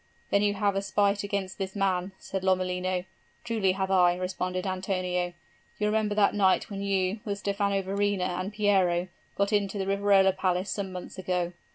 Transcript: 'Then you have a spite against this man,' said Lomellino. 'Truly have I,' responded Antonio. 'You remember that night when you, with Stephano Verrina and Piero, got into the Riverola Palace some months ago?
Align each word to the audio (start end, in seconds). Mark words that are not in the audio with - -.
'Then 0.31 0.41
you 0.41 0.55
have 0.55 0.75
a 0.75 0.81
spite 0.81 1.23
against 1.23 1.59
this 1.59 1.75
man,' 1.75 2.11
said 2.17 2.43
Lomellino. 2.43 3.05
'Truly 3.43 3.73
have 3.73 3.91
I,' 3.91 4.15
responded 4.17 4.65
Antonio. 4.65 5.33
'You 5.77 5.85
remember 5.85 6.15
that 6.15 6.33
night 6.33 6.71
when 6.71 6.81
you, 6.81 7.19
with 7.23 7.37
Stephano 7.37 7.83
Verrina 7.83 8.25
and 8.39 8.51
Piero, 8.51 9.09
got 9.35 9.53
into 9.53 9.77
the 9.77 9.85
Riverola 9.85 10.33
Palace 10.35 10.71
some 10.71 10.91
months 10.91 11.19
ago? 11.19 11.53